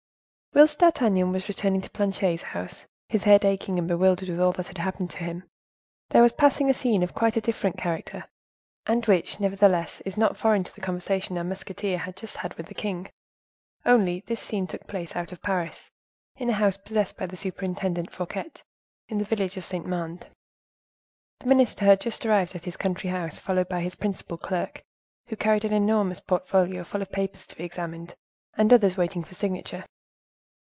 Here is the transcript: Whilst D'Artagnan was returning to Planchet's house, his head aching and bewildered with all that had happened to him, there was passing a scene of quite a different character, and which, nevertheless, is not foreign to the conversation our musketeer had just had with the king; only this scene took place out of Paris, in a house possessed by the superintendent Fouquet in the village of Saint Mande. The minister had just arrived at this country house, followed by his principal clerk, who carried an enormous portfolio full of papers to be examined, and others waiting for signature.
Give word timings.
Whilst 0.53 0.77
D'Artagnan 0.79 1.31
was 1.31 1.47
returning 1.47 1.79
to 1.79 1.89
Planchet's 1.89 2.43
house, 2.43 2.85
his 3.07 3.23
head 3.23 3.45
aching 3.45 3.79
and 3.79 3.87
bewildered 3.87 4.27
with 4.27 4.41
all 4.41 4.51
that 4.51 4.67
had 4.67 4.79
happened 4.79 5.09
to 5.11 5.19
him, 5.23 5.49
there 6.09 6.21
was 6.21 6.33
passing 6.33 6.69
a 6.69 6.73
scene 6.73 7.03
of 7.03 7.13
quite 7.15 7.37
a 7.37 7.41
different 7.41 7.77
character, 7.77 8.25
and 8.85 9.05
which, 9.05 9.39
nevertheless, 9.39 10.01
is 10.01 10.17
not 10.17 10.35
foreign 10.35 10.65
to 10.65 10.75
the 10.75 10.81
conversation 10.81 11.37
our 11.37 11.45
musketeer 11.45 11.99
had 11.99 12.17
just 12.17 12.35
had 12.35 12.53
with 12.55 12.65
the 12.65 12.73
king; 12.73 13.09
only 13.85 14.25
this 14.27 14.41
scene 14.41 14.67
took 14.67 14.87
place 14.87 15.15
out 15.15 15.31
of 15.31 15.41
Paris, 15.41 15.89
in 16.35 16.49
a 16.49 16.53
house 16.53 16.75
possessed 16.75 17.15
by 17.15 17.25
the 17.25 17.37
superintendent 17.37 18.11
Fouquet 18.11 18.51
in 19.07 19.19
the 19.19 19.23
village 19.25 19.55
of 19.55 19.63
Saint 19.63 19.85
Mande. 19.85 20.27
The 21.39 21.47
minister 21.47 21.85
had 21.85 22.01
just 22.01 22.25
arrived 22.25 22.55
at 22.55 22.63
this 22.63 22.75
country 22.75 23.09
house, 23.09 23.39
followed 23.39 23.69
by 23.69 23.79
his 23.79 23.95
principal 23.95 24.37
clerk, 24.37 24.83
who 25.27 25.37
carried 25.37 25.63
an 25.63 25.71
enormous 25.73 26.19
portfolio 26.19 26.83
full 26.83 27.01
of 27.01 27.09
papers 27.09 27.47
to 27.47 27.55
be 27.55 27.63
examined, 27.63 28.15
and 28.57 28.73
others 28.73 28.97
waiting 28.97 29.23
for 29.23 29.33
signature. 29.33 29.85